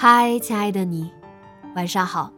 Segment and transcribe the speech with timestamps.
[0.00, 1.10] 嗨，亲爱的你，
[1.74, 2.32] 晚上好。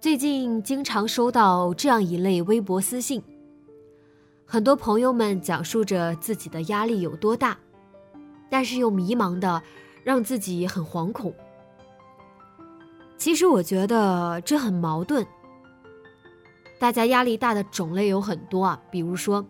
[0.00, 3.22] 最近经常收到这样一类微博私信，
[4.46, 7.58] 很多朋友们讲述着自己的压力有多大，
[8.48, 9.62] 但是又迷茫的
[10.02, 11.30] 让自己很惶恐。
[13.18, 15.26] 其实我觉得这很矛盾。
[16.80, 19.46] 大家压力大的种类有很多啊，比如说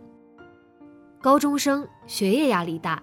[1.20, 3.00] 高中生学业压力大。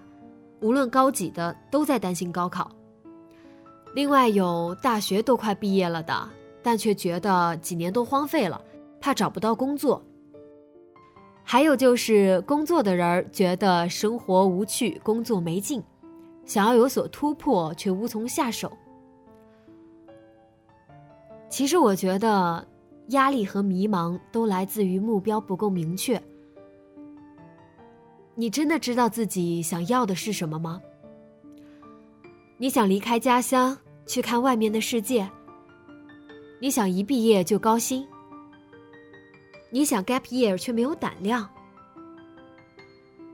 [0.60, 2.70] 无论高几的都在担心高考，
[3.94, 6.28] 另外有大学都快毕业了的，
[6.62, 8.60] 但却觉得几年都荒废了，
[9.00, 10.02] 怕找不到工作。
[11.42, 15.82] 还有就是工作的人觉得生活无趣，工作没劲，
[16.44, 18.70] 想要有所突破却无从下手。
[21.48, 22.64] 其实我觉得
[23.08, 26.22] 压力和迷茫都来自于目标不够明确。
[28.34, 30.80] 你真的知道自己想要的是什么吗？
[32.56, 33.76] 你想离开家乡
[34.06, 35.28] 去看外面的世界？
[36.60, 38.06] 你想一毕业就高薪？
[39.70, 41.48] 你想 gap year 却没有胆量？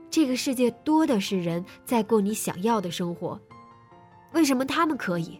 [0.09, 3.39] 这个世界多的是人在过你想要的生活，
[4.33, 5.39] 为什么他们可以？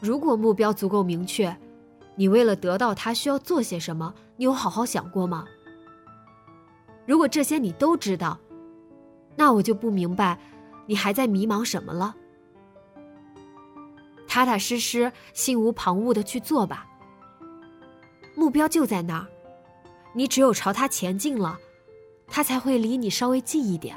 [0.00, 1.56] 如果目标足够明确，
[2.16, 4.14] 你为了得到它需要做些什么？
[4.36, 5.46] 你有好好想过吗？
[7.10, 8.38] 如果这些你都知道，
[9.34, 10.38] 那我就不明白，
[10.86, 12.14] 你还在迷茫什么了。
[14.28, 16.86] 踏踏实实、心无旁骛的去做吧。
[18.36, 19.26] 目标就在那儿，
[20.14, 21.58] 你只有朝它前进了，
[22.28, 23.96] 它才会离你稍微近一点。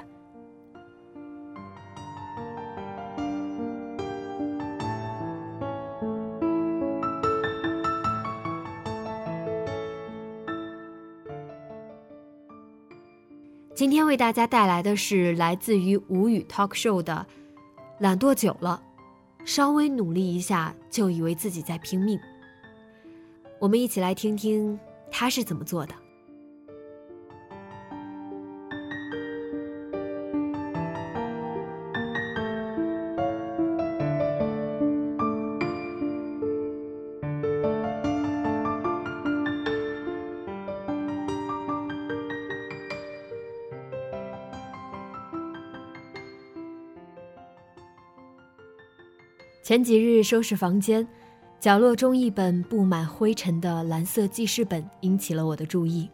[13.75, 17.25] 今天为大家带来的是来自于吴语 Talk Show 的
[17.97, 18.79] “懒惰久了，
[19.45, 22.19] 稍微努力一下就以为自己在拼命”。
[23.59, 24.79] 我们一起来听听
[25.09, 25.95] 他是怎么做的。
[49.63, 51.07] 前几日收拾房间，
[51.57, 56.09] 角落中一本布满灰尘的蓝色记事本引起了我的注意。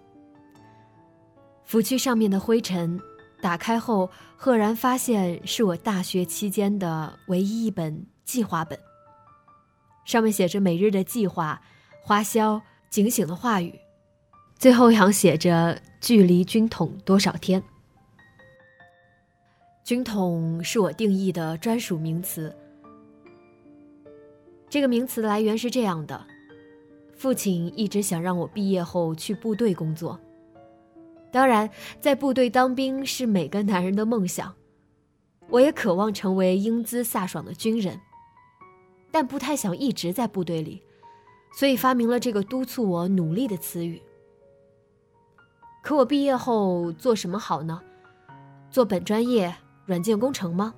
[1.65, 2.99] 拂去上面的灰尘，
[3.41, 8.77] 打开后赫然发现是我大学期间的唯一一本计划本。
[10.05, 11.59] 上面写着每日的计划、
[12.03, 12.61] 花销、
[12.91, 13.73] 警醒的话语，
[14.59, 17.63] 最后一行写着距离军统多少天。
[19.83, 22.55] 军统是我定义的专属名词。
[24.69, 26.25] 这个名词的来源是这样的：
[27.16, 30.19] 父亲一直想让我毕业后去部队工作。
[31.31, 31.69] 当然，
[31.99, 34.53] 在部队当兵是每个男人的梦想，
[35.47, 37.99] 我也渴望成为英姿飒爽的军人，
[39.11, 40.81] 但不太想一直在部队里，
[41.51, 44.01] 所以发明了这个督促我努力的词语。
[45.81, 47.81] 可我毕业后做什么好呢？
[48.69, 49.53] 做本专业
[49.85, 50.75] 软件工程吗？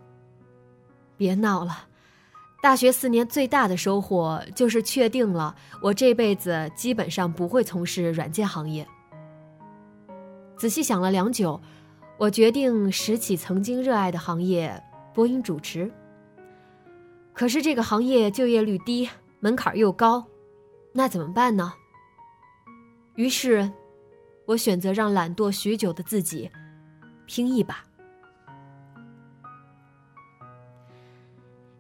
[1.18, 1.88] 别闹了。
[2.62, 8.88] 大学四年最大的收获就是确定了我这辈子基本上不会从事软件行业。
[10.58, 11.60] 仔细想了良久，
[12.18, 14.80] 我决定拾起曾经热爱的行业——
[15.12, 15.92] 播音主持。
[17.34, 19.10] 可是这个行业就业率低，
[19.40, 20.24] 门槛又高，
[20.94, 21.74] 那怎么办呢？
[23.16, 23.72] 于是，
[24.46, 26.52] 我选择让懒惰许久的自己
[27.26, 27.84] 拼一把。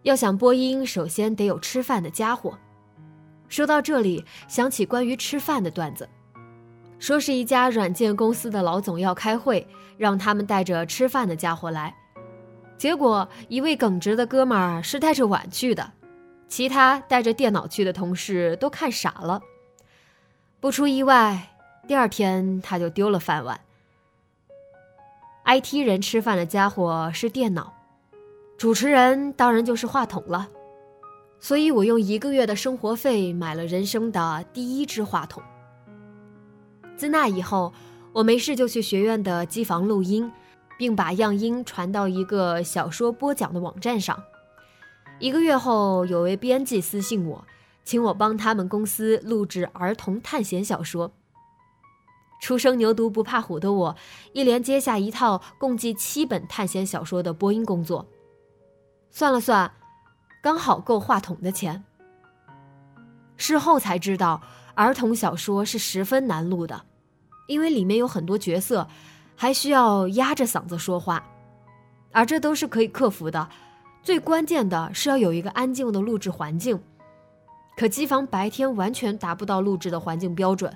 [0.03, 2.57] 要想播音，首先得有吃饭的家伙。
[3.47, 6.09] 说到这里，想起关于吃饭的段子，
[6.97, 9.67] 说是一家软件公司的老总要开会，
[9.97, 11.95] 让他们带着吃饭的家伙来。
[12.77, 15.91] 结果一位耿直的哥们儿是带着碗去的，
[16.47, 19.41] 其他带着电脑去的同事都看傻了。
[20.59, 21.49] 不出意外，
[21.87, 23.59] 第二天他就丢了饭碗。
[25.45, 27.73] IT 人吃饭的家伙是电脑，
[28.61, 30.47] 主持人当然就是话筒了。
[31.39, 35.41] 所以我用一个月的生活费买了人生的第一支话筒。
[36.95, 37.73] 自那以后，
[38.13, 40.31] 我没事就去学院的机房录音，
[40.77, 44.21] 并把样音传到一个小说播讲的网站上。
[45.17, 47.43] 一个月后，有位编辑私信我，
[47.83, 51.11] 请我帮他们公司录制儿童探险小说。
[52.39, 53.95] 初生牛犊不怕虎的我，
[54.33, 58.05] 一连接下一套共计七本探险小说的播音工作。
[59.11, 59.71] 算了算。
[60.41, 61.83] 刚好够话筒的钱。
[63.37, 64.41] 事后才知道，
[64.73, 66.83] 儿童小说是十分难录的，
[67.47, 68.87] 因为里面有很多角色，
[69.35, 71.23] 还需要压着嗓子说话，
[72.11, 73.47] 而这都是可以克服的。
[74.01, 76.81] 最关键的是要有一个安静的录制环境，
[77.77, 80.75] 可机房白天完全达不到录制的环境标准，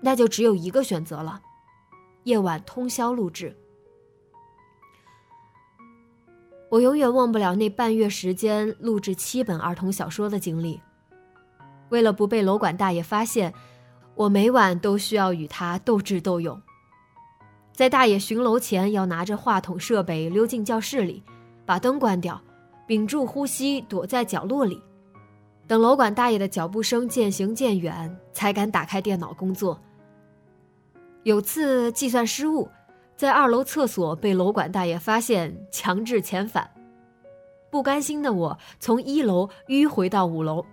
[0.00, 1.42] 那就只有一个选择了：
[2.22, 3.54] 夜晚通宵录制。
[6.76, 10.78] 我永远忘不了那半月时间录制七本儿童小说的经历。
[11.88, 13.50] 为了不被楼管大爷发现，
[14.14, 16.60] 我每晚都需要与他斗智斗勇。
[17.72, 21.22] 在大爷巡楼前，要拿着话筒设备溜进教室里，
[21.64, 22.38] 把灯关掉，
[22.86, 24.78] 屏住呼吸，躲在角落里，
[25.66, 29.80] 等楼管大爷的脚步声渐行渐远，才敢打开电脑工作。
[31.22, 32.68] 有次计算失误。
[33.16, 36.70] 在二楼厕所被楼管大爷发现，强制遣返。
[37.70, 40.64] 不甘心的我从一楼迂回到五楼，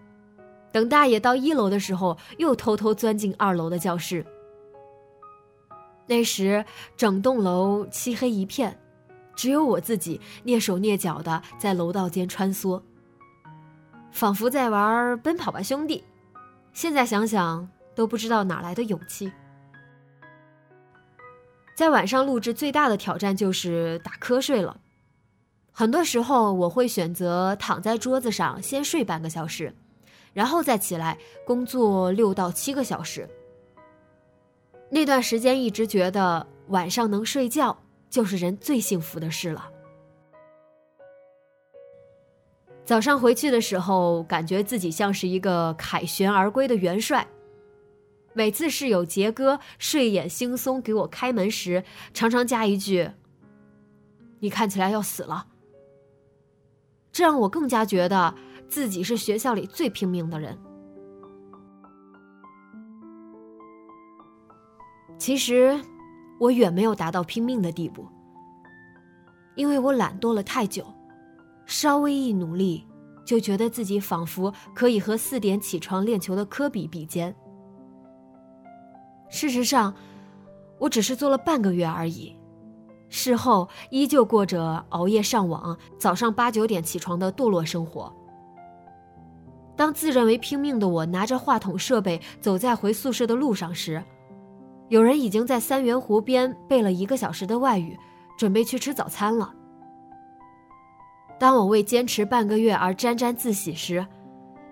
[0.72, 4.26] 等大爷到一楼的时候，又偷偷钻进二楼的教室。
[6.06, 6.64] 那时
[6.98, 8.78] 整栋楼漆黑一片，
[9.36, 12.82] 只有我自己蹑手蹑脚的在楼道间穿梭，
[14.12, 16.04] 仿佛在玩《奔跑吧兄弟》。
[16.74, 19.32] 现在想想，都不知道哪来的勇气。
[21.76, 24.80] 在晚上录制最大的挑战就是打瞌睡了，
[25.72, 29.74] 很多时候我会选择躺在桌子上先睡半个小时，
[30.34, 33.28] 然后再起来工作六到七个小时。
[34.90, 37.76] 那段时间一直觉得晚上能睡觉
[38.08, 39.68] 就是人最幸福的事了。
[42.86, 47.26] 早上回去的时候，感觉自己像是一个凯旋而归的元帅。
[48.34, 51.84] 每次室友杰哥睡眼惺忪给我开门时，
[52.14, 53.12] 常常加一句
[54.42, 55.48] ：“你看起来要死了。”
[57.14, 58.34] 这让我更加觉得
[58.68, 60.58] 自己是学校里最拼命的人。
[65.20, 65.80] 其实，
[66.40, 68.08] 我远没有达到拼命的地步，
[69.56, 70.84] 因为我懒惰了太久，
[71.68, 72.86] 稍微一努力，
[73.24, 77.34] 就觉得自己仿佛可以和四点起床练球的科比比肩。
[79.34, 79.92] 事实上，
[80.78, 82.36] 我只是做了半个月而已，
[83.10, 88.14] 事后依旧过着熬夜上网、早上八九点起床的堕落生活。
[89.76, 94.04] 当自认为拼命的我拿着话筒设备走在回宿舍的路上时，
[94.90, 97.98] 有人已经在三元湖边背了一个小时的外语，
[98.38, 99.52] 准备去吃早餐了。
[101.40, 104.06] 当我为坚持半个月而沾沾自喜时，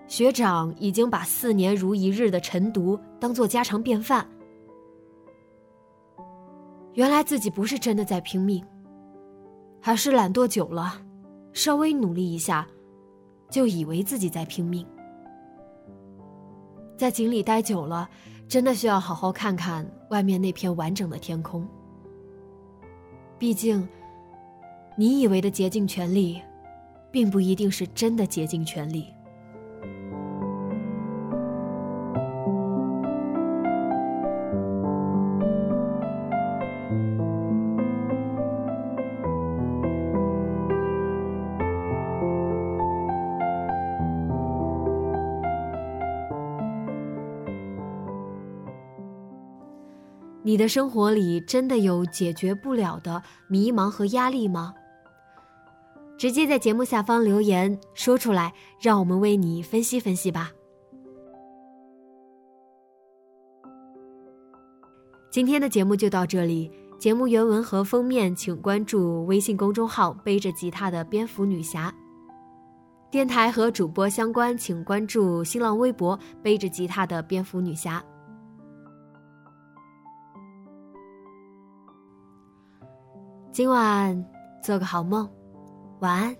[0.06, 4.24] 学长已经把四年如一日的晨读当做家常便饭。
[6.94, 8.62] 原来自己不是真的在拼命，
[9.82, 11.00] 而是懒惰久了，
[11.52, 12.66] 稍微努力一下，
[13.50, 14.86] 就以为自己在拼命。
[16.96, 18.08] 在井里待久了，
[18.46, 21.66] 真的需要好好看看外面那片完整的天空。
[23.38, 23.88] 毕竟，
[24.94, 26.40] 你以为的竭尽全力，
[27.10, 29.06] 并不一定是真的竭尽全力。
[50.44, 54.74] 你的生活里真的有解决不了的迷茫和压力吗？
[56.18, 60.50] 直接在节目下方留言说出来，让我们为你分析分析吧。
[65.30, 71.92] 今天的节目就到这里，节目原文和封面请关注微信公众号“背着吉他的蝙蝠女侠”。
[73.10, 78.04] 电台和主播相关，请关注新浪微博“背着吉他的蝙蝠女侠”。
[83.52, 84.24] 今晚
[84.62, 85.28] 做个好梦，
[86.00, 86.34] 晚安。